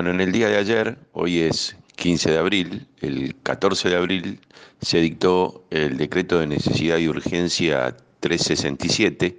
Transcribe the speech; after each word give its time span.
Bueno, 0.00 0.12
en 0.12 0.22
el 0.22 0.32
día 0.32 0.48
de 0.48 0.56
ayer, 0.56 0.96
hoy 1.12 1.40
es 1.40 1.76
15 1.96 2.30
de 2.30 2.38
abril, 2.38 2.86
el 3.02 3.36
14 3.42 3.90
de 3.90 3.96
abril 3.96 4.40
se 4.80 4.98
dictó 4.98 5.66
el 5.68 5.98
decreto 5.98 6.38
de 6.40 6.46
necesidad 6.46 6.96
y 6.96 7.06
urgencia 7.06 7.94
367 8.20 9.36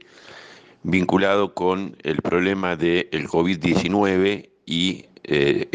vinculado 0.83 1.55
con 1.55 1.97
el 2.03 2.17
problema 2.17 2.75
del 2.75 3.27
COVID-19 3.27 4.49
y, 4.67 5.05
eh, 5.23 5.67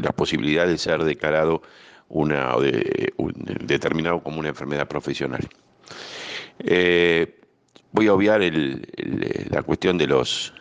la 0.00 0.12
posibilidad 0.12 0.66
de 0.66 0.78
ser 0.78 1.04
declarado 1.04 1.60
una, 2.08 2.54
determinado 3.66 4.22
como 4.22 4.40
una 4.40 4.48
enfermedad 4.48 4.88
profesional. 4.88 5.46
Eh, 6.60 7.38
voy 7.92 8.06
a 8.06 8.14
obviar 8.14 8.40
la 8.40 9.62
cuestión 9.62 9.98
de 9.98 10.06
los 10.06 10.54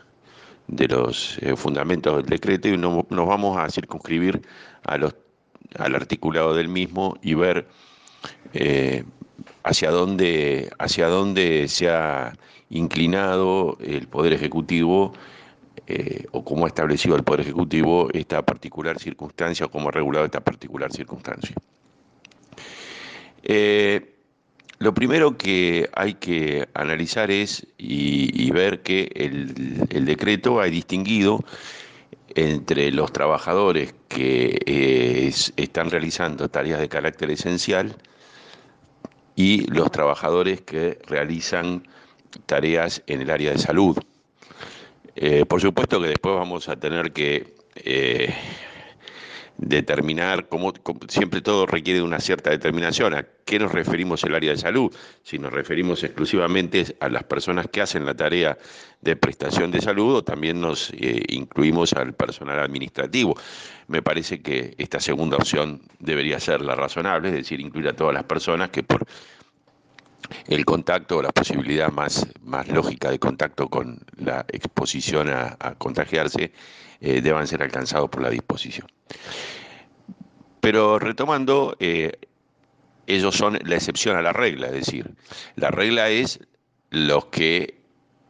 de 0.67 0.87
los 0.87 1.37
eh, 1.41 1.55
fundamentos 1.55 2.17
del 2.17 2.25
decreto 2.25 2.67
y 2.67 2.77
nos 2.77 3.05
vamos 3.09 3.57
a 3.57 3.69
circunscribir 3.69 4.41
al 4.83 5.95
articulado 5.95 6.55
del 6.55 6.69
mismo 6.69 7.17
y 7.21 7.33
ver 7.33 7.67
eh, 8.53 9.03
hacia, 9.63 9.91
dónde, 9.91 10.71
hacia 10.79 11.07
dónde 11.07 11.67
se 11.67 11.89
ha 11.89 12.33
inclinado 12.69 13.77
el 13.81 14.07
Poder 14.07 14.33
Ejecutivo 14.33 15.13
eh, 15.87 16.25
o 16.31 16.43
cómo 16.43 16.65
ha 16.65 16.67
establecido 16.67 17.15
el 17.15 17.23
Poder 17.23 17.41
Ejecutivo 17.41 18.09
esta 18.13 18.41
particular 18.45 18.99
circunstancia 18.99 19.65
o 19.65 19.69
cómo 19.69 19.89
ha 19.89 19.91
regulado 19.91 20.25
esta 20.25 20.39
particular 20.39 20.91
circunstancia. 20.91 21.55
Lo 24.83 24.93
primero 24.93 25.37
que 25.37 25.89
hay 25.93 26.15
que 26.15 26.67
analizar 26.73 27.31
es 27.31 27.65
y, 27.77 28.51
ver 28.51 28.81
que 28.81 29.09
el, 29.15 30.03
decreto 30.03 30.59
ha 30.59 30.65
distinguido 30.65 31.39
entre 32.35 32.91
los 32.91 33.13
trabajadores 33.13 33.95
que 34.09 34.59
eh, 34.65 35.31
están 35.55 35.89
realizando 35.89 36.49
tareas 36.49 36.81
de 36.81 36.89
carácter 36.89 37.31
esencial 37.31 37.95
y 39.37 39.65
los 39.71 39.89
trabajadores 39.89 40.59
que 40.59 40.99
realizan 41.07 41.87
tareas 42.45 43.03
en 43.07 43.21
el 43.21 43.29
área 43.29 43.51
de 43.51 43.59
salud. 43.59 43.97
Eh, 45.15 45.45
por 45.45 45.61
supuesto 45.61 46.01
que 46.01 46.09
después 46.09 46.35
vamos 46.35 46.67
a 46.67 46.75
tener 46.75 47.13
que 47.13 47.55
eh, 47.75 48.35
determinar, 49.57 50.47
como, 50.47 50.73
siempre 51.07 51.41
todo 51.41 51.65
requiere 51.65 51.99
de 51.99 52.05
una 52.05 52.19
cierta 52.19 52.49
determinación, 52.49 53.13
a 53.13 53.25
qué 53.45 53.59
nos 53.59 53.71
referimos 53.71 54.23
el 54.23 54.35
área 54.35 54.51
de 54.51 54.57
salud, 54.57 54.93
si 55.23 55.37
nos 55.37 55.53
referimos 55.53 56.03
exclusivamente 56.03 56.95
a 56.99 57.09
las 57.09 57.23
personas 57.23 57.67
que 57.67 57.81
hacen 57.81 58.05
la 58.05 58.15
tarea 58.15 58.57
de 59.01 59.15
prestación 59.15 59.71
de 59.71 59.81
salud 59.81 60.15
o 60.15 60.23
también 60.23 60.59
nos 60.59 60.91
eh, 60.91 61.23
incluimos 61.29 61.93
al 61.93 62.13
personal 62.13 62.59
administrativo. 62.59 63.35
Me 63.87 64.01
parece 64.01 64.41
que 64.41 64.75
esta 64.77 64.99
segunda 64.99 65.37
opción 65.37 65.81
debería 65.99 66.39
ser 66.39 66.61
la 66.61 66.75
razonable, 66.75 67.29
es 67.29 67.35
decir, 67.35 67.59
incluir 67.59 67.89
a 67.89 67.93
todas 67.93 68.13
las 68.13 68.23
personas 68.23 68.69
que 68.69 68.83
por 68.83 69.05
el 70.47 70.65
contacto 70.65 71.17
o 71.17 71.21
la 71.21 71.31
posibilidad 71.31 71.91
más, 71.91 72.27
más 72.41 72.67
lógica 72.67 73.09
de 73.09 73.19
contacto 73.19 73.69
con 73.69 73.99
la 74.17 74.45
exposición 74.49 75.29
a, 75.29 75.75
contagiarse 75.77 76.51
eh, 77.01 77.21
deban 77.21 77.47
ser 77.47 77.63
alcanzados 77.63 78.09
por 78.09 78.21
la 78.21 78.29
disposición. 78.29 78.87
Pero 80.59 80.99
retomando, 80.99 81.75
eh, 81.79 82.13
ellos 83.07 83.35
son 83.35 83.59
la 83.63 83.75
excepción 83.75 84.15
a 84.15 84.21
la 84.21 84.33
regla, 84.33 84.67
es 84.67 84.73
decir, 84.73 85.11
la 85.55 85.71
regla 85.71 86.09
es 86.09 86.39
los 86.89 87.25
que 87.25 87.81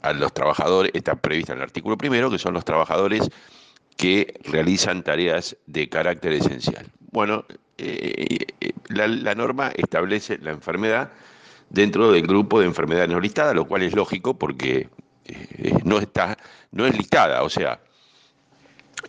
a 0.02 0.12
los 0.14 0.34
trabajadores, 0.34 0.92
está 0.94 1.16
prevista 1.16 1.54
en 1.54 1.60
el 1.60 1.64
artículo 1.64 1.98
primero, 1.98 2.30
que 2.30 2.38
son 2.38 2.54
los 2.54 2.66
trabajadores 2.66 3.30
que 3.96 4.34
realizan 4.44 5.02
tareas 5.02 5.56
de 5.66 5.88
carácter 5.88 6.34
esencial. 6.34 6.86
Bueno, 7.12 7.46
eh, 7.78 8.46
la 8.90 9.36
norma 9.36 9.72
establece 9.76 10.38
la 10.40 10.52
enfermedad 10.52 11.12
dentro 11.74 12.12
del 12.12 12.26
grupo 12.26 12.60
de 12.62 12.68
enfermedades 12.68 13.10
no 13.10 13.20
listadas, 13.20 13.56
lo 13.56 13.66
cual 13.66 13.82
es 13.82 13.94
lógico 13.94 14.36
porque 14.36 14.90
eh, 15.26 15.74
no, 15.84 15.98
está, 15.98 16.38
no 16.72 16.86
es 16.86 16.96
listada. 16.96 17.44
O 17.44 17.50
sea, 17.50 17.82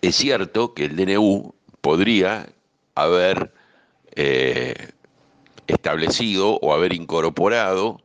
es 0.01 0.17
cierto 0.17 0.75
que 0.75 0.87
el 0.87 0.97
DNU 0.97 1.55
podría 1.83 2.49
haber 2.95 3.53
eh, 4.17 4.75
establecido 5.67 6.59
o 6.63 6.73
haber 6.73 6.95
incorporado 6.95 8.01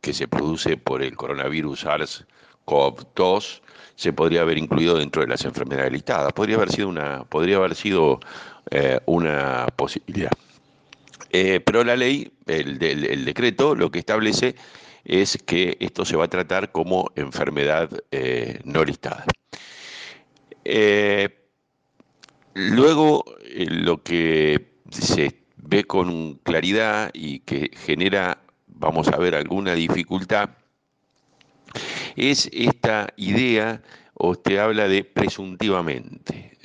que 0.02 0.14
se 0.14 0.28
produce 0.28 0.78
por 0.78 1.02
el 1.02 1.16
coronavirus 1.16 1.86
SARS-CoV-2 2.66 3.62
se 3.96 4.14
podría 4.14 4.42
haber 4.42 4.58
incluido 4.58 4.98
dentro 4.98 5.22
de 5.22 5.28
las 5.28 5.46
enfermedades 5.46 5.92
listadas. 5.92 6.34
Podría 6.34 6.58
haber 6.58 6.72
sido 6.72 6.90
una, 6.90 7.24
podría 7.24 7.58
haber 7.58 7.76
sido, 7.76 8.20
eh, 8.72 9.00
una 9.06 9.68
posibilidad. 9.76 10.32
Eh, 11.32 11.60
pero 11.60 11.84
la 11.84 11.96
ley, 11.96 12.32
el, 12.48 13.26
decreto, 13.26 13.76
lo 13.76 13.92
que 13.92 14.00
establece 14.00 14.56
es 15.04 15.38
que 15.46 15.78
esto 15.80 16.04
se 16.06 16.18
va 16.18 16.26
a 16.26 16.30
tratar 16.30 16.72
como 16.72 17.12
enfermedad 17.16 17.90
eh, 18.12 18.60
no 18.64 18.84
listada. 18.84 19.26
luego, 22.54 23.26
lo 23.54 24.02
que 24.02 24.76
se 24.90 25.42
ve 25.58 25.84
con 25.84 26.36
claridad 26.36 27.12
y 27.14 27.40
que 27.40 27.72
genera, 27.86 28.40
vamos 28.68 29.08
a 29.10 29.18
ver, 29.18 29.36
alguna 29.36 29.74
dificultad, 29.74 30.50
es 32.16 32.50
esta 32.54 33.14
idea, 33.18 33.82
o 34.14 34.30
usted 34.30 34.58
habla 34.58 34.88
de 34.88 35.04
presuntivamente. 35.04 36.56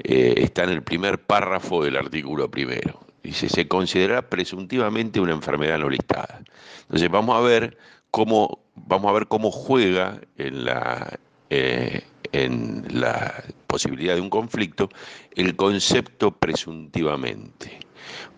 Eh, 0.00 0.34
está 0.38 0.64
en 0.64 0.70
el 0.70 0.82
primer 0.82 1.18
párrafo 1.18 1.84
del 1.84 1.96
artículo 1.96 2.50
primero. 2.50 3.00
Dice, 3.22 3.48
se 3.48 3.66
considera 3.66 4.22
presuntivamente 4.22 5.20
una 5.20 5.32
enfermedad 5.32 5.78
no 5.78 5.90
listada. 5.90 6.40
Entonces 6.82 7.10
vamos 7.10 7.36
a 7.36 7.40
ver 7.40 7.76
cómo, 8.10 8.60
vamos 8.74 9.10
a 9.10 9.12
ver 9.12 9.26
cómo 9.26 9.50
juega 9.50 10.20
en 10.36 10.64
la, 10.64 11.18
eh, 11.50 12.04
en 12.32 12.86
la 12.90 13.44
posibilidad 13.66 14.14
de 14.14 14.20
un 14.20 14.30
conflicto 14.30 14.88
el 15.34 15.56
concepto 15.56 16.30
presuntivamente. 16.30 17.80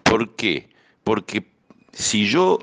¿Por 0.02 0.34
qué? 0.34 0.70
Porque 1.04 1.46
si 1.92 2.26
yo 2.26 2.58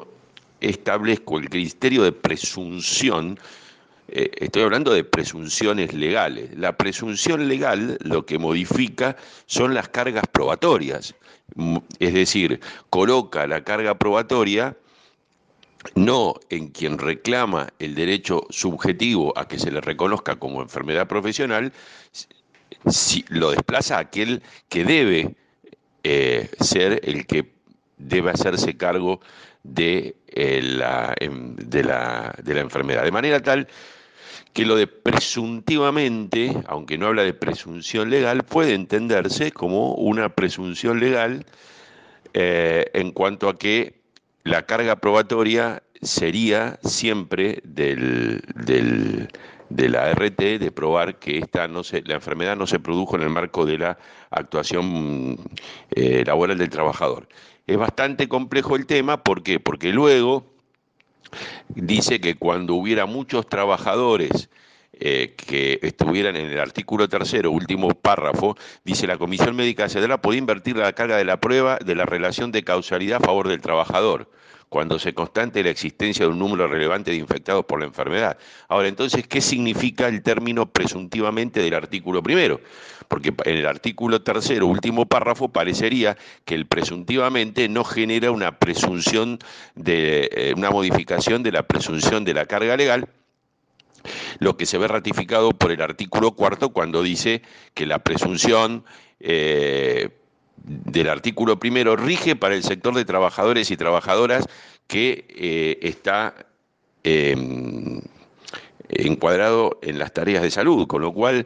establezco 0.62 1.38
el 1.38 1.50
criterio 1.50 2.04
de 2.04 2.12
presunción, 2.12 3.40
eh, 4.08 4.32
estoy 4.38 4.64
hablando 4.64 4.94
de 4.94 5.04
presunciones 5.04 5.94
legales. 5.94 6.58
La 6.58 6.78
presunción 6.78 7.48
legal 7.48 7.98
lo 8.02 8.26
que 8.26 8.40
modifica 8.40 9.16
son 9.46 9.74
las 9.74 9.90
cargas 9.90 10.26
probatorias, 10.32 11.16
es 12.00 12.14
decir, 12.14 12.60
coloca 12.90 13.48
la 13.48 13.64
carga 13.64 13.98
probatoria 13.98 14.76
no 15.96 16.36
en 16.50 16.70
quien 16.70 16.98
reclama 16.98 17.70
el 17.80 17.96
derecho 17.96 18.46
subjetivo 18.50 19.38
a 19.38 19.48
que 19.48 19.60
se 19.60 19.72
le 19.72 19.82
reconozca 19.82 20.36
como 20.36 20.62
enfermedad 20.62 21.08
profesional, 21.08 21.72
si, 22.88 23.24
lo 23.30 23.52
desplaza 23.52 23.98
a 23.98 24.02
aquel 24.02 24.42
que 24.70 24.84
debe 24.84 25.36
eh, 26.04 26.50
ser 26.60 27.02
el 27.04 27.26
que 27.26 27.52
debe 27.98 28.32
hacerse 28.32 28.78
cargo 28.78 29.22
de, 29.68 30.16
eh, 30.28 30.62
la, 30.62 31.14
em, 31.20 31.56
de, 31.56 31.84
la, 31.84 32.34
de 32.42 32.54
la 32.54 32.62
enfermedad. 32.62 33.04
De 33.04 33.12
manera 33.12 33.42
tal 33.42 33.68
que 34.54 34.66
lo 34.66 34.76
de 34.76 34.88
presuntivamente, 34.88 36.52
aunque 36.66 36.98
no 36.98 37.08
habla 37.08 37.24
de 37.24 37.34
presunción 37.34 38.10
legal, 38.10 38.44
puede 38.44 38.74
entenderse 38.74 39.52
como 39.52 39.94
una 39.94 40.30
presunción 40.30 41.00
legal 41.00 41.46
eh, 42.34 42.90
en 42.94 43.12
cuanto 43.12 43.50
a 43.50 43.58
que 43.58 44.02
la 44.44 44.66
carga 44.66 44.96
probatoria 44.96 45.84
sería 46.02 46.80
siempre 46.84 47.60
del, 47.64 48.42
del, 48.56 49.28
de 49.70 49.90
la 49.90 50.12
RT 50.12 50.60
de 50.60 50.72
probar 50.72 51.20
que 51.20 51.40
esta 51.40 51.68
no 51.68 51.84
se, 51.84 52.02
la 52.04 52.16
enfermedad 52.16 52.56
no 52.56 52.68
se 52.68 52.80
produjo 52.80 53.16
en 53.16 53.24
el 53.24 53.30
marco 53.30 53.66
de 53.66 53.78
la 53.78 53.98
actuación 54.30 55.38
eh, 55.92 56.24
laboral 56.26 56.58
del 56.58 56.70
trabajador. 56.70 57.28
Es 57.66 57.78
bastante 57.78 58.28
complejo 58.28 58.76
el 58.76 58.86
tema, 58.86 59.24
¿por 59.24 59.44
qué? 59.44 59.60
Porque 59.60 59.92
luego 59.92 60.46
dice 61.70 62.22
que 62.22 62.36
cuando 62.36 62.76
hubiera 62.76 63.06
muchos 63.06 63.48
trabajadores 63.48 64.50
eh, 65.00 65.36
que 65.36 65.80
estuvieran 65.84 66.36
en 66.36 66.50
el 66.50 66.60
artículo 66.60 67.08
tercero, 67.08 67.52
último 67.52 67.90
párrafo, 67.90 68.56
dice 68.84 69.06
la 69.06 69.18
Comisión 69.18 69.56
Médica 69.56 69.90
Federal 69.90 70.22
puede 70.22 70.40
invertir 70.40 70.78
la 70.78 70.94
carga 70.94 71.18
de 71.18 71.26
la 71.26 71.40
prueba 71.40 71.78
de 71.78 71.94
la 71.94 72.06
relación 72.06 72.52
de 72.52 72.64
causalidad 72.64 73.22
a 73.22 73.26
favor 73.26 73.48
del 73.48 73.62
trabajador. 73.62 74.30
Cuando 74.70 75.00
se 75.00 75.14
constante 75.14 75.64
la 75.64 75.70
existencia 75.70 76.26
de 76.26 76.32
un 76.32 76.40
número 76.40 76.68
relevante 76.68 77.12
de 77.12 77.18
infectados 77.18 77.66
por 77.66 77.80
la 77.80 77.86
enfermedad. 77.86 78.38
Ahora, 78.68 78.88
entonces, 78.88 79.26
¿qué 79.28 79.42
significa 79.42 80.08
el 80.08 80.22
término 80.22 80.66
presuntivamente 80.66 81.62
del 81.62 81.74
artículo 81.74 82.22
primero? 82.22 82.60
Porque 83.08 83.34
en 83.46 83.58
el 83.58 83.66
artículo 83.66 84.22
tercero, 84.22 84.68
último 84.68 85.06
párrafo, 85.06 85.50
parecería 85.50 86.18
que 86.44 86.56
el 86.56 86.66
presuntivamente 86.66 87.70
no 87.70 87.86
genera 87.86 88.32
una 88.32 88.60
presunción 88.60 89.40
de 89.76 90.30
eh, 90.34 90.54
una 90.56 90.70
modificación 90.70 91.44
de 91.44 91.54
la 91.54 91.64
presunción 91.64 92.26
de 92.26 92.34
la 92.34 92.46
carga 92.46 92.76
legal, 92.76 93.08
lo 94.40 94.58
que 94.58 94.66
se 94.66 94.78
ve 94.78 94.88
ratificado 94.88 95.52
por 95.52 95.72
el 95.72 95.82
artículo 95.82 96.34
cuarto 96.34 96.70
cuando 96.70 97.02
dice 97.02 97.42
que 97.74 97.86
la 97.86 98.00
presunción 98.00 98.84
eh, 99.20 100.10
del 100.64 101.10
artículo 101.10 101.60
primero 101.60 101.96
rige 101.96 102.36
para 102.36 102.56
el 102.56 102.64
sector 102.64 102.94
de 102.94 103.06
trabajadores 103.06 103.72
y 103.72 103.78
trabajadoras 103.78 104.46
que 104.88 105.26
eh, 105.30 105.80
está 105.82 106.34
em, 107.04 108.02
encuadrado 108.90 109.80
en 109.82 110.00
las 110.00 110.14
tareas 110.14 110.44
de 110.44 110.52
salud, 110.52 110.88
con 110.88 111.02
lo 111.02 111.14
cual 111.14 111.46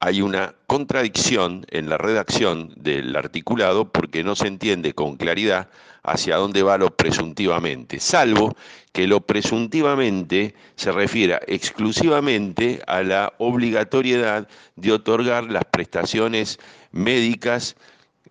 hay 0.00 0.22
una 0.22 0.54
contradicción 0.66 1.66
en 1.68 1.90
la 1.90 1.98
redacción 1.98 2.72
del 2.76 3.14
articulado 3.16 3.92
porque 3.92 4.24
no 4.24 4.34
se 4.34 4.46
entiende 4.46 4.94
con 4.94 5.16
claridad 5.16 5.68
hacia 6.02 6.36
dónde 6.36 6.62
va 6.62 6.78
lo 6.78 6.96
presuntivamente, 6.96 8.00
salvo 8.00 8.56
que 8.92 9.06
lo 9.06 9.20
presuntivamente 9.20 10.54
se 10.74 10.90
refiera 10.90 11.40
exclusivamente 11.46 12.80
a 12.86 13.02
la 13.02 13.34
obligatoriedad 13.36 14.48
de 14.76 14.92
otorgar 14.92 15.44
las 15.44 15.64
prestaciones 15.66 16.58
médicas 16.92 17.76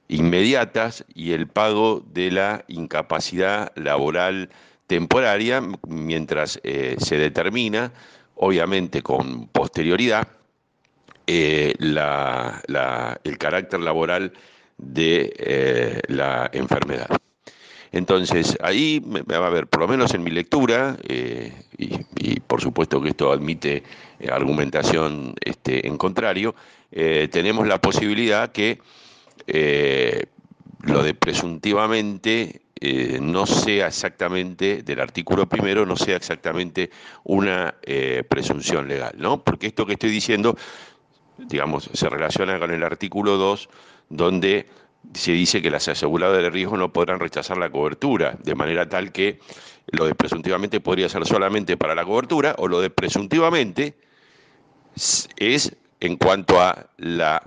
inmediatas 0.08 1.06
y 1.14 1.34
el 1.34 1.48
pago 1.48 2.04
de 2.14 2.32
la 2.32 2.66
incapacidad 2.68 3.72
laboral 3.76 4.50
temporaria 4.88 5.62
mientras 5.88 6.60
eh, 6.64 6.96
se 7.00 7.18
determina, 7.18 7.94
obviamente 8.36 9.04
con 9.04 9.48
posterioridad, 9.48 10.28
eh, 11.32 11.76
el 11.78 13.38
carácter 13.38 13.80
laboral 13.82 14.34
de 14.80 15.32
eh, 15.38 16.02
la 16.08 16.50
enfermedad. 16.52 17.08
Entonces, 17.92 18.58
ahí 18.64 19.00
va 19.00 19.36
a 19.38 19.48
haber, 19.48 19.68
por 19.68 19.82
lo 19.82 19.88
menos 19.88 20.16
en 20.16 20.24
mi 20.24 20.32
lectura, 20.32 20.98
eh, 21.08 21.54
y, 21.78 22.40
por 22.40 22.62
supuesto 22.62 23.00
que 23.00 23.10
esto 23.10 23.32
admite 23.32 23.84
argumentación 24.32 25.36
este, 25.46 25.88
en 25.88 25.98
contrario, 25.98 26.56
tenemos 26.92 27.68
la 27.68 27.80
posibilidad 27.82 28.52
que 28.52 28.80
lo 30.82 31.04
de 31.04 31.14
presuntivamente 31.14 32.62
no 33.22 33.46
sea 33.46 33.88
exactamente, 33.88 34.84
del 34.84 35.00
artículo 35.00 35.48
primero, 35.48 35.86
no 35.86 35.96
sea 35.96 36.16
exactamente 36.16 36.90
una 37.24 37.76
presunción 38.28 38.88
legal, 38.88 39.16
¿no? 39.18 39.44
Porque 39.44 39.68
esto 39.68 39.86
que 39.86 39.94
estoy 39.94 40.10
diciendo 40.10 40.56
digamos, 41.48 41.90
se 41.94 42.10
relaciona 42.10 42.60
con 42.60 42.72
el 42.72 42.84
artículo 42.84 43.38
2, 43.38 43.70
donde 44.10 44.68
se 45.14 45.32
dice 45.32 45.62
que 45.62 45.72
las 45.72 45.88
aseguradoras 45.88 46.44
de 46.44 46.50
riesgo 46.50 46.76
no 46.76 46.92
podrán 46.92 47.20
rechazar 47.22 47.58
la 47.58 47.70
cobertura, 47.70 48.38
de 48.44 48.56
manera 48.56 48.90
tal 48.90 49.14
que 49.14 49.40
lo 49.88 50.06
de 50.06 50.16
presuntivamente 50.16 50.82
podría 50.82 51.08
ser 51.08 51.26
solamente 51.26 51.78
para 51.78 51.96
la 51.96 52.04
cobertura 52.04 52.56
o 52.58 52.68
lo 52.68 52.82
de 52.82 52.90
presuntivamente 52.90 53.96
es 55.38 55.76
en 56.00 56.16
cuanto 56.18 56.60
a 56.62 56.88
la 56.98 57.42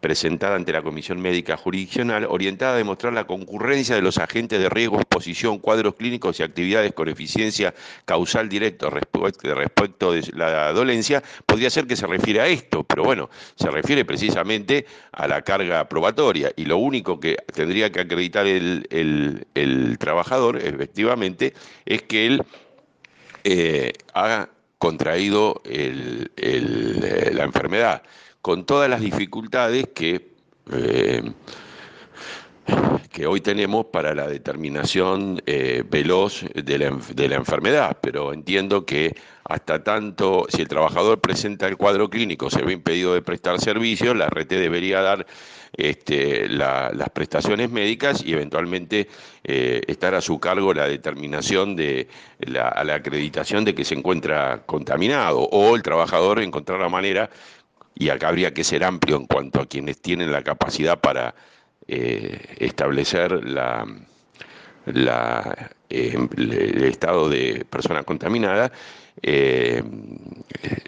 presentada 0.00 0.56
ante 0.56 0.72
la 0.72 0.82
Comisión 0.82 1.20
Médica 1.20 1.56
Jurisdiccional, 1.56 2.26
orientada 2.28 2.74
a 2.74 2.76
demostrar 2.76 3.12
la 3.12 3.26
concurrencia 3.26 3.94
de 3.94 4.02
los 4.02 4.18
agentes 4.18 4.58
de 4.58 4.68
riesgo, 4.68 4.96
exposición, 4.96 5.58
cuadros 5.58 5.94
clínicos 5.94 6.40
y 6.40 6.42
actividades 6.42 6.92
con 6.92 7.08
eficiencia 7.08 7.74
causal 8.04 8.48
directo 8.48 8.90
respecto 8.90 10.12
de 10.12 10.22
la 10.34 10.72
dolencia, 10.72 11.22
podría 11.46 11.70
ser 11.70 11.86
que 11.86 11.96
se 11.96 12.06
refiere 12.06 12.40
a 12.40 12.46
esto, 12.46 12.82
pero 12.84 13.04
bueno, 13.04 13.30
se 13.56 13.70
refiere 13.70 14.04
precisamente 14.04 14.86
a 15.12 15.28
la 15.28 15.42
carga 15.42 15.88
probatoria 15.88 16.52
y 16.56 16.64
lo 16.64 16.78
único 16.78 17.20
que 17.20 17.36
tendría 17.54 17.90
que 17.90 18.00
acreditar 18.00 18.46
el, 18.46 19.96
trabajador, 19.98 20.56
efectivamente, 20.56 21.52
es 21.84 22.02
que 22.02 22.26
él 22.26 22.42
eh, 23.44 23.92
ha 24.14 24.48
contraído 24.78 25.62
la 25.66 27.44
enfermedad 27.44 28.02
con 28.42 28.64
todas 28.64 28.88
las 28.88 29.00
dificultades 29.00 29.88
que, 29.94 30.30
eh, 30.72 31.32
que 33.12 33.26
hoy 33.26 33.40
tenemos 33.40 33.86
para 33.86 34.14
la 34.14 34.26
determinación 34.26 35.42
eh, 35.46 35.84
veloz 35.88 36.44
de 36.54 36.78
la, 36.78 37.36
enfermedad, 37.36 37.98
pero 38.00 38.32
entiendo 38.32 38.86
que 38.86 39.14
hasta 39.44 39.82
tanto, 39.82 40.46
si 40.48 40.62
el 40.62 40.68
trabajador 40.68 41.20
presenta 41.20 41.66
el 41.66 41.76
cuadro 41.76 42.08
clínico, 42.08 42.50
se 42.50 42.62
ve 42.62 42.72
impedido 42.72 43.14
de 43.14 43.22
prestar 43.22 43.60
servicios, 43.60 44.16
la 44.16 44.28
RT 44.28 44.48
debería 44.50 45.02
dar 45.02 45.26
este, 45.72 46.48
las 46.48 47.10
prestaciones 47.10 47.70
médicas 47.70 48.22
y 48.24 48.32
eventualmente 48.32 49.08
eh, 49.44 49.82
estar 49.86 50.14
a 50.14 50.20
su 50.20 50.38
cargo 50.38 50.72
la 50.72 50.86
determinación 50.86 51.76
de 51.76 52.08
la, 52.38 52.82
la 52.84 52.94
acreditación 52.96 53.64
de 53.64 53.74
que 53.74 53.84
se 53.84 53.94
encuentra 53.94 54.62
contaminado 54.66 55.40
o 55.40 55.74
el 55.74 55.82
trabajador 55.82 56.40
encontrar 56.40 56.80
la 56.80 56.88
manera 56.88 57.30
y 57.94 58.08
acá 58.08 58.28
habría 58.28 58.54
que 58.54 58.64
ser 58.64 58.84
amplio 58.84 59.16
en 59.16 59.26
cuanto 59.26 59.60
a 59.60 59.66
quienes 59.66 60.00
tienen 60.00 60.32
la 60.32 60.42
capacidad 60.42 61.00
para 61.00 61.34
eh, 61.88 62.56
establecer 62.58 63.40
eh, 64.86 66.16
el 66.36 66.84
estado 66.84 67.28
de 67.28 67.66
persona 67.68 68.02
contaminada, 68.04 68.70
eh, 69.22 69.82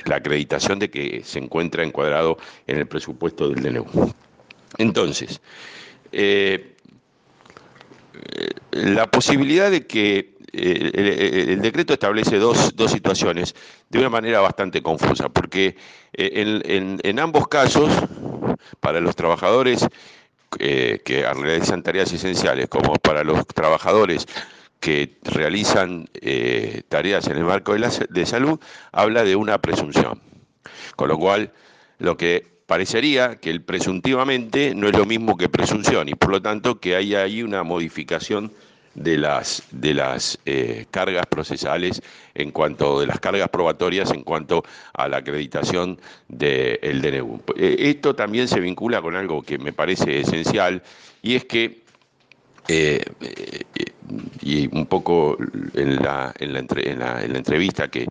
la 0.05 0.17
acreditación 0.17 0.79
de 0.79 0.91
que 0.91 1.23
se 1.25 1.39
encuentra 1.41 1.83
encuadrado 1.83 2.39
en 2.67 2.79
el 2.79 2.87
presupuesto 2.87 3.49
del 3.49 3.63
DNU. 3.63 4.15
Entonces, 4.79 5.41
la 8.71 9.11
posibilidad 9.11 9.71
de 9.71 9.87
que 9.87 10.32
el, 10.53 11.61
decreto 11.61 11.95
establece 11.95 12.39
dos, 12.39 12.77
dos, 12.77 12.93
situaciones 12.93 13.55
de 13.89 13.99
una 13.99 14.11
manera 14.11 14.41
bastante 14.41 14.83
confusa, 14.83 15.29
porque 15.29 15.77
eh, 16.13 16.99
en, 17.03 17.19
ambos 17.19 17.49
casos, 17.49 17.91
para 18.81 19.01
los 19.01 19.17
trabajadores 19.17 19.87
eh, 20.59 21.01
que 21.05 21.23
realizan 21.33 21.83
tareas 21.83 22.13
esenciales, 22.13 22.69
como 22.69 22.95
para 22.95 23.25
los 23.25 23.47
trabajadores 23.47 24.27
que 24.81 25.17
realizan 25.23 26.09
eh, 26.15 26.83
tareas 26.89 27.29
en 27.29 27.39
el 27.39 27.45
marco 27.45 27.73
de, 27.73 27.79
la, 27.79 27.91
de 28.11 28.27
salud, 28.27 28.61
habla 28.91 29.25
de 29.25 29.37
una 29.37 29.59
presunción. 29.59 30.21
Con 30.97 31.09
lo 31.09 31.19
cual, 31.19 31.53
lo 31.99 32.17
que 32.17 32.53
parecería 32.67 33.37
que 33.37 33.51
el 33.51 33.63
presuntivamente 33.63 34.75
no 34.75 34.89
es 34.89 34.97
lo 34.97 35.07
mismo 35.07 35.37
que 35.37 35.49
presunción 35.49 36.09
y 36.09 36.15
por 36.15 36.31
lo 36.31 36.41
tanto 36.41 36.81
que 36.81 36.97
hay 36.97 37.15
ahí 37.15 37.43
una 37.43 37.63
modificación 37.63 38.53
de 38.95 39.17
las, 39.17 39.63
de 39.71 39.95
las 39.95 40.39
eh, 40.45 40.87
cargas 40.91 41.27
procesales 41.27 42.03
en 42.35 42.51
cuanto 42.51 43.01
de 43.01 43.07
las 43.07 43.21
cargas 43.21 43.49
probatorias 43.49 44.11
en 44.11 44.23
cuanto 44.23 44.65
a 44.93 45.09
la 45.09 45.19
acreditación 45.19 45.99
del 46.29 47.01
DNU. 47.01 47.41
Eh, 47.57 47.77
esto 47.79 48.15
también 48.15 48.49
se 48.49 48.61
vincula 48.61 49.01
con 49.01 49.17
algo 49.17 49.43
que 49.43 49.59
me 49.59 49.73
parece 49.73 50.21
esencial 50.21 50.83
y 51.23 51.37
es 51.37 51.45
que 51.45 51.83
eh, 52.69 53.03
y 54.41 54.69
un 54.77 54.87
poco 54.87 55.37
en 55.75 55.97
la, 55.97 56.33
en 56.39 56.53
la, 56.53 56.61
en 56.61 56.99
la, 56.99 57.25
en 57.25 57.33
la 57.33 57.39
entrevista 57.39 57.89
que, 57.89 58.07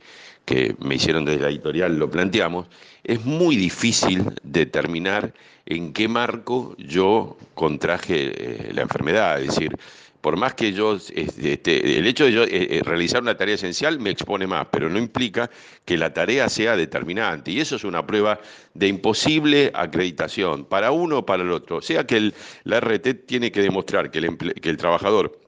que 0.46 0.76
me 0.80 0.96
hicieron 0.96 1.24
desde 1.24 1.42
la 1.42 1.50
editorial 1.50 1.98
lo 1.98 2.10
planteamos, 2.10 2.68
es 3.04 3.24
muy 3.24 3.56
difícil 3.56 4.26
determinar 4.44 5.34
en 5.66 5.94
qué 5.94 6.08
marco 6.08 6.76
yo 6.78 7.38
contraje 7.54 8.72
la 8.74 8.82
enfermedad. 8.82 9.40
Es 9.42 9.50
decir, 9.50 9.78
por 10.22 10.38
más 10.38 10.54
que 10.54 10.72
yo, 10.72 10.96
este, 10.96 11.98
el 11.98 12.08
hecho 12.08 12.26
de 12.26 12.32
yo 12.32 12.44
eh, 12.44 12.50
eh, 12.52 12.82
realizar 12.84 13.22
una 13.22 13.36
tarea 13.36 13.56
esencial 13.56 14.00
me 14.00 14.12
expone 14.12 14.48
más, 14.48 14.68
pero 14.72 14.90
no 14.90 15.00
implica 15.00 15.50
que 15.84 15.98
la 15.98 16.14
tarea 16.14 16.48
sea 16.48 16.78
determinante. 16.78 17.52
Y 17.52 17.60
eso 17.60 17.76
es 17.76 17.84
una 17.84 18.06
prueba 18.06 18.40
de 18.74 18.88
imposible 18.88 19.72
acreditación 19.74 20.66
para 20.66 20.92
uno 20.92 21.20
o 21.20 21.26
para 21.26 21.44
el 21.44 21.52
otro. 21.52 21.82
Sea 21.82 22.06
que 22.06 22.32
la 22.64 22.80
RT 22.80 23.26
tiene 23.26 23.52
que 23.52 23.62
demostrar 23.62 24.12
que 24.12 24.20
el, 24.20 24.38
que 24.38 24.70
el 24.70 24.78
trabajador 24.78 25.40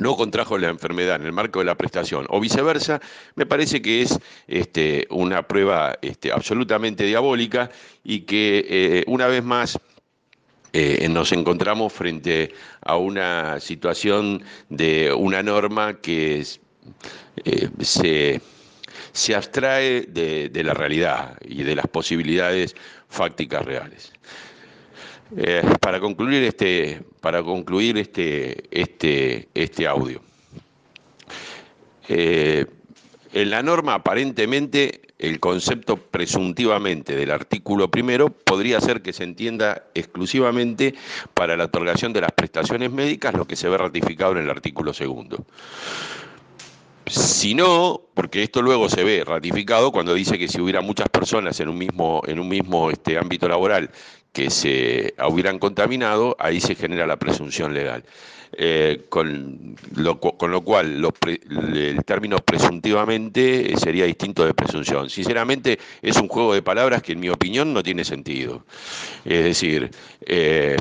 no 0.00 0.16
contrajo 0.16 0.58
la 0.58 0.68
enfermedad 0.68 1.16
en 1.16 1.26
el 1.26 1.32
marco 1.32 1.58
de 1.58 1.64
la 1.64 1.76
prestación 1.76 2.26
o 2.28 2.40
viceversa, 2.40 3.00
me 3.34 3.46
parece 3.46 3.82
que 3.82 4.02
es 4.02 4.18
este, 4.46 5.06
una 5.10 5.42
prueba 5.42 5.98
este, 6.02 6.32
absolutamente 6.32 7.04
diabólica 7.04 7.70
y 8.04 8.20
que 8.20 8.66
eh, 8.68 9.04
una 9.06 9.26
vez 9.26 9.42
más 9.42 9.78
eh, 10.72 11.08
nos 11.08 11.32
encontramos 11.32 11.92
frente 11.92 12.52
a 12.82 12.96
una 12.96 13.58
situación 13.58 14.42
de 14.68 15.12
una 15.12 15.42
norma 15.42 16.00
que 16.00 16.44
eh, 17.44 17.68
se, 17.80 19.34
abstrae 19.34 20.02
de, 20.02 20.62
la 20.62 20.74
realidad 20.74 21.38
y 21.42 21.62
de 21.62 21.74
las 21.74 21.86
posibilidades 21.86 22.76
fácticas 23.08 23.64
reales. 23.64 24.12
Eh, 25.36 25.62
para 25.80 26.00
concluir 26.00 26.42
este, 26.44 27.02
para 27.20 27.42
concluir 27.42 27.96
este, 27.98 28.64
este, 28.70 29.48
este 29.54 29.86
audio. 29.86 30.22
en 32.08 33.50
la 33.50 33.62
norma 33.62 33.94
aparentemente 33.94 35.07
el 35.18 35.40
concepto 35.40 35.96
presuntivamente 35.96 37.16
del 37.16 37.30
artículo 37.30 37.90
primero 37.90 38.30
podría 38.30 38.80
ser 38.80 39.02
que 39.02 39.12
se 39.12 39.24
entienda 39.24 39.84
exclusivamente 39.94 40.94
para 41.34 41.56
la 41.56 41.64
otorgación 41.64 42.12
de 42.12 42.20
las 42.20 42.32
prestaciones 42.32 42.92
médicas, 42.92 43.34
lo 43.34 43.46
que 43.46 43.56
se 43.56 43.68
ve 43.68 43.76
ratificado 43.78 44.32
en 44.32 44.38
el 44.38 44.50
artículo 44.50 44.94
segundo. 44.94 45.44
Si 47.06 47.54
no, 47.54 48.02
porque 48.14 48.42
esto 48.42 48.60
luego 48.60 48.88
se 48.88 49.02
ve 49.02 49.24
ratificado 49.24 49.90
cuando 49.90 50.12
dice 50.14 50.38
que 50.38 50.46
si 50.46 50.60
hubiera 50.60 50.82
muchas 50.82 51.08
personas 51.08 51.58
en 51.58 51.68
un 51.68 51.78
mismo, 51.78 52.22
en 52.26 52.38
un 52.38 52.48
mismo 52.48 52.90
este, 52.90 53.18
ámbito 53.18 53.48
laboral 53.48 53.90
que 54.38 54.50
se 54.50 55.14
hubieran 55.28 55.58
contaminado, 55.58 56.36
ahí 56.38 56.60
se 56.60 56.76
genera 56.76 57.08
la 57.08 57.16
presunción 57.16 57.74
legal. 57.74 58.04
Eh, 58.52 59.06
con, 59.08 59.76
lo, 59.96 60.20
con, 60.20 60.50
lo, 60.52 60.60
cual 60.62 61.04
el 61.26 62.04
término 62.04 62.38
presuntivamente 62.38 63.76
sería 63.76 64.04
distinto 64.04 64.46
de 64.46 64.54
presunción. 64.54 65.10
Sinceramente 65.10 65.80
es 66.00 66.16
un 66.16 66.28
juego 66.28 66.54
de 66.54 66.62
palabras 66.62 67.02
que 67.02 67.12
en 67.12 67.20
mi 67.20 67.28
opinión 67.28 67.74
no 67.74 67.82
tiene 67.82 68.04
sentido. 68.04 68.64
Es 69.24 69.42
decir, 69.42 69.90
eh, 70.24 70.76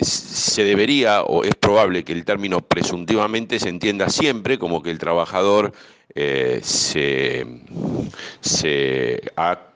se 0.00 0.64
debería 0.64 1.22
o 1.22 1.44
es 1.44 1.54
probable 1.54 2.02
que 2.02 2.12
el 2.12 2.24
término 2.24 2.62
presuntivamente 2.62 3.60
se 3.60 3.68
entienda 3.68 4.08
siempre 4.08 4.58
como 4.58 4.82
que 4.82 4.90
el 4.90 4.98
trabajador 4.98 5.72
eh, 6.16 6.60
se, 6.62 7.46
se 8.40 9.22
ha 9.36 9.75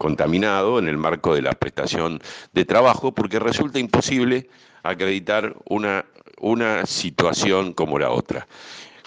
contaminado 0.00 0.78
en 0.78 0.88
el 0.88 0.96
marco 0.96 1.34
de 1.34 1.42
la 1.42 1.52
prestación 1.52 2.22
de 2.54 2.64
trabajo 2.64 3.12
porque 3.12 3.38
resulta 3.38 3.78
imposible 3.78 4.48
acreditar 4.82 5.54
una, 5.68 6.06
una 6.38 6.86
situación 6.86 7.74
como 7.74 7.98
la 7.98 8.10
otra. 8.10 8.48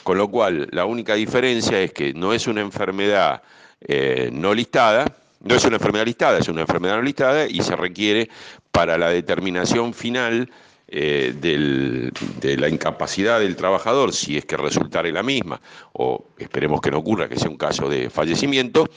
Con 0.04 0.20
lo 0.20 0.28
cual, 0.28 0.68
la 0.72 0.86
única 0.86 1.16
diferencia 1.16 1.82
es 1.82 1.94
que 1.94 2.14
no 2.14 2.32
es 2.32 2.46
una 2.46 2.62
enfermedad 2.62 3.42
eh, 3.82 4.30
no 4.32 4.54
listada, 4.54 5.12
no 5.42 5.56
es 5.56 5.66
una 5.66 5.78
enfermedad 5.78 6.06
listada, 6.06 6.38
es 6.38 6.48
una 6.48 6.62
enfermedad 6.62 6.98
no 6.98 7.02
listada 7.02 7.48
y 7.48 7.62
se 7.62 7.76
requiere 7.76 8.30
para 8.72 8.96
la 9.00 9.10
determinación 9.10 9.96
final 9.96 10.52
eh, 10.90 11.34
de 11.42 12.58
la 12.58 12.70
incapacidad 12.70 13.40
del 13.40 13.56
trabajador, 13.56 14.14
si 14.14 14.38
es 14.38 14.46
que 14.46 14.58
resultare 14.58 15.12
la 15.12 15.24
misma, 15.24 15.60
o 15.94 16.28
esperemos 16.38 16.82
que 16.82 16.92
no 16.92 17.00
ocurra, 17.00 17.28
que 17.28 17.40
sea 17.40 17.50
un 17.50 17.58
caso 17.58 17.90
de 17.90 18.12
fallecimiento, 18.12 18.88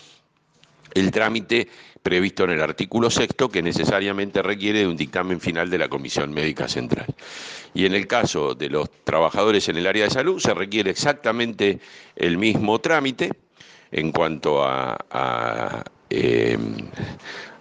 el 1.00 1.10
trámite 1.10 1.68
previsto 2.02 2.44
en 2.44 2.50
el 2.50 2.60
artículo 2.60 3.10
sexto 3.10 3.48
que 3.48 3.62
necesariamente 3.62 4.40
requiere 4.42 4.80
de 4.80 4.86
un 4.86 4.96
dictamen 4.96 5.40
final 5.40 5.68
de 5.68 5.78
la 5.78 5.88
Comisión 5.88 6.32
Médica 6.32 6.68
Central. 6.68 7.06
Y 7.74 7.84
en 7.84 7.94
el 7.94 8.06
caso 8.06 8.54
de 8.54 8.70
los 8.70 8.88
trabajadores 9.04 9.68
en 9.68 9.76
el 9.76 9.86
área 9.86 10.04
de 10.04 10.10
salud 10.10 10.40
se 10.40 10.54
requiere 10.54 10.90
exactamente 10.90 11.80
el 12.14 12.38
mismo 12.38 12.80
trámite 12.80 13.32
en 13.90 14.12
cuanto 14.12 14.64
a, 14.64 15.84
eh, 16.08 16.56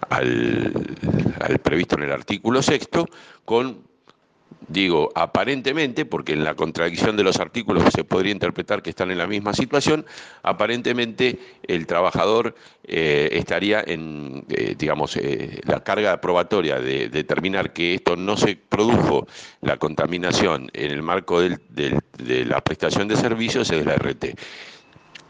al, 0.08 0.72
al 1.40 1.58
previsto 1.58 1.96
en 1.96 2.04
el 2.04 2.12
artículo 2.12 2.62
sexto 2.62 3.08
con 3.44 3.82
Digo, 4.68 5.12
aparentemente, 5.14 6.06
porque 6.06 6.32
en 6.32 6.42
la 6.42 6.56
contradicción 6.56 7.16
de 7.16 7.22
los 7.22 7.38
artículos 7.38 7.84
se 7.94 8.02
podría 8.02 8.32
interpretar 8.32 8.82
que 8.82 8.90
están 8.90 9.12
en 9.12 9.18
la 9.18 9.28
misma 9.28 9.52
situación, 9.52 10.04
aparentemente 10.42 11.38
el 11.62 11.86
trabajador 11.86 12.56
eh, 12.82 13.28
estaría 13.32 13.84
en, 13.86 14.44
eh, 14.48 14.74
digamos, 14.76 15.16
eh, 15.18 15.60
la 15.64 15.84
carga 15.84 16.20
probatoria 16.20 16.80
de, 16.80 17.08
determinar 17.08 17.72
que 17.72 17.94
esto 17.94 18.16
no 18.16 18.36
se 18.36 18.56
produjo 18.56 19.28
la 19.60 19.76
contaminación 19.76 20.68
en 20.72 20.90
el 20.90 21.02
marco 21.02 21.40
de 21.40 22.00
la 22.44 22.60
prestación 22.62 23.06
de 23.06 23.16
servicios 23.16 23.70
es 23.70 23.86
la 23.86 23.94
RT. 23.94 24.34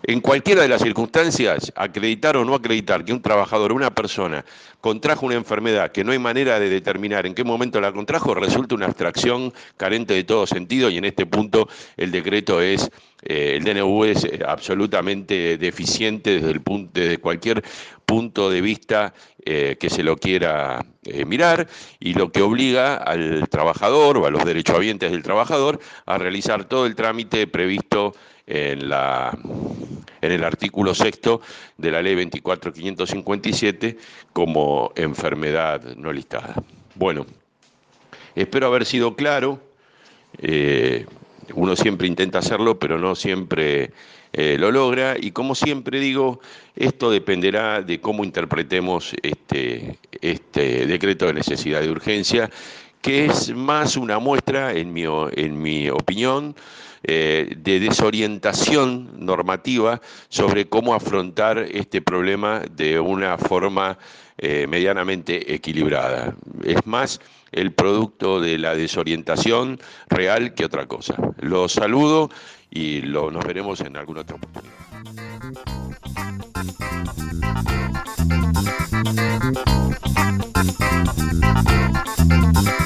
En 0.02 0.20
cualquiera 0.20 0.62
de 0.62 0.68
las 0.68 0.82
circunstancias, 0.82 1.72
acreditar 1.74 2.36
o 2.36 2.44
no 2.44 2.54
acreditar 2.54 3.04
que 3.04 3.12
un 3.12 3.22
trabajador, 3.22 3.72
una 3.72 3.94
persona, 3.94 4.44
contrajo 4.80 5.26
una 5.26 5.36
enfermedad 5.36 5.90
que 5.90 6.04
no 6.04 6.12
hay 6.12 6.18
manera 6.18 6.60
de 6.60 6.68
determinar 6.68 7.26
en 7.26 7.34
qué 7.34 7.44
momento 7.44 7.80
la 7.80 7.92
contrajo, 7.92 8.34
resulta 8.34 8.74
una 8.74 8.86
abstracción 8.86 9.52
carente 9.76 10.14
de 10.14 10.24
todo 10.24 10.46
sentido 10.46 10.90
y 10.90 10.98
en 10.98 11.06
este 11.06 11.24
punto 11.24 11.68
el 11.96 12.12
decreto 12.12 12.60
es, 12.60 12.90
eh, 13.22 13.54
el 13.56 13.64
DNU 13.64 14.04
es 14.04 14.24
eh, 14.24 14.40
absolutamente 14.46 15.56
deficiente 15.56 16.34
desde, 16.34 16.50
el 16.50 16.60
punto, 16.60 17.00
desde 17.00 17.18
cualquier 17.18 17.64
punto 18.04 18.50
de 18.50 18.60
vista 18.60 19.14
eh, 19.44 19.76
que 19.80 19.90
se 19.90 20.02
lo 20.02 20.16
quiera 20.18 20.84
mirar 21.26 21.68
y 22.00 22.14
lo 22.14 22.30
que 22.32 22.42
obliga 22.42 22.96
al 22.96 23.48
trabajador 23.48 24.18
o 24.18 24.26
a 24.26 24.30
los 24.30 24.44
derechohabientes 24.44 25.10
del 25.10 25.22
trabajador 25.22 25.80
a 26.04 26.18
realizar 26.18 26.64
todo 26.64 26.84
el 26.86 26.96
trámite 26.96 27.46
previsto 27.46 28.12
en, 28.46 28.80
el 30.22 30.44
artículo 30.44 30.94
sexto 30.94 31.40
de 31.76 31.90
la 31.90 32.02
ley 32.02 32.14
24557 32.14 33.98
como 34.32 34.92
enfermedad 34.96 35.82
no 35.96 36.12
listada. 36.12 36.62
Bueno, 36.94 37.26
espero 38.34 38.66
haber 38.68 38.86
sido 38.86 39.16
claro. 39.16 39.60
Eh, 40.38 41.06
uno 41.54 41.76
siempre 41.76 42.08
intenta 42.08 42.40
hacerlo, 42.40 42.78
pero 42.78 42.98
no 42.98 43.14
siempre 43.14 43.92
eh, 44.32 44.56
lo 44.58 44.70
logra. 44.70 45.16
Y 45.18 45.30
como 45.30 45.54
siempre 45.54 46.00
digo, 46.00 46.40
esto 46.74 47.10
dependerá 47.10 47.82
de 47.82 48.00
cómo 48.00 48.24
interpretemos 48.24 49.14
este, 49.22 49.98
este 50.20 50.86
decreto 50.86 51.26
de 51.26 51.34
necesidad 51.34 51.80
de 51.80 51.90
urgencia, 51.90 52.50
que 53.06 53.26
es 53.26 53.54
más 53.54 53.96
una 53.96 54.18
muestra, 54.18 54.72
en 54.72 54.92
mi, 54.92 55.04
en 55.04 55.62
mi 55.62 55.88
opinión, 55.88 56.56
eh, 57.04 57.54
de 57.56 57.78
desorientación 57.78 59.24
normativa 59.24 60.00
sobre 60.28 60.68
cómo 60.68 60.92
afrontar 60.92 61.58
este 61.58 62.02
problema 62.02 62.62
de 62.68 62.98
una 62.98 63.38
forma 63.38 63.96
eh, 64.38 64.66
medianamente 64.66 65.54
equilibrada. 65.54 66.34
Es 66.64 66.84
más 66.84 67.20
el 67.52 67.70
producto 67.70 68.40
de 68.40 68.58
la 68.58 68.74
desorientación 68.74 69.78
real 70.08 70.52
que 70.54 70.64
otra 70.64 70.86
cosa. 70.86 71.14
Los 71.38 71.74
saludo 71.74 72.28
y 72.72 73.02
lo, 73.02 73.30
nos 73.30 73.44
veremos 73.44 73.82
en 73.82 73.96
alguna 73.96 74.22
otra 74.22 74.34
oportunidad. 74.34 74.74
Thank. 82.56 82.85